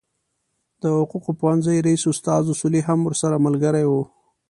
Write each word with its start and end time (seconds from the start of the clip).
د 0.81 0.83
حقوقو 0.97 1.31
پوهنځي 1.39 1.77
رئیس 1.87 2.03
استاد 2.11 2.41
اصولي 2.53 2.81
هم 2.87 2.99
ورسره 3.03 3.43
ملګری 3.45 3.83
و. 3.87 3.93